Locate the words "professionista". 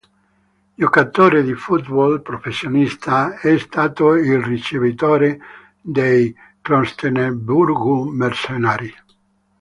2.23-3.37